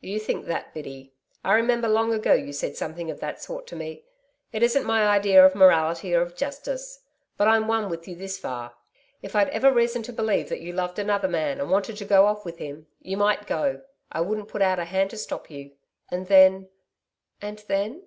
'You 0.00 0.18
think 0.18 0.46
that, 0.46 0.74
Biddy. 0.74 1.12
I 1.44 1.52
remember 1.54 1.86
long 1.86 2.12
ago 2.12 2.32
you 2.32 2.52
said 2.52 2.76
something 2.76 3.08
of 3.08 3.20
that 3.20 3.40
sort 3.40 3.68
to 3.68 3.76
me. 3.76 4.02
It 4.52 4.64
isn't 4.64 4.84
my 4.84 5.06
idea 5.06 5.46
of 5.46 5.54
morality 5.54 6.12
or 6.12 6.22
of 6.22 6.34
justice. 6.34 6.98
But 7.36 7.46
I'm 7.46 7.68
one 7.68 7.88
with 7.88 8.08
you 8.08 8.16
this 8.16 8.36
far. 8.36 8.74
If 9.22 9.36
I'd 9.36 9.48
ever 9.50 9.70
reason 9.70 10.02
to 10.02 10.12
believe 10.12 10.48
that 10.48 10.60
you 10.60 10.72
loved 10.72 10.98
another 10.98 11.28
man 11.28 11.60
and 11.60 11.70
wanted 11.70 11.96
to 11.98 12.04
go 12.04 12.26
off 12.26 12.44
with 12.44 12.58
him 12.58 12.88
you 13.00 13.16
might 13.16 13.46
go 13.46 13.82
I 14.10 14.22
wouldn't 14.22 14.48
put 14.48 14.60
out 14.60 14.80
a 14.80 14.86
hand 14.86 15.10
to 15.10 15.16
stop 15.16 15.48
you. 15.48 15.70
And 16.10 16.26
then....' 16.26 16.68
'And 17.40 17.62
then?' 17.68 18.02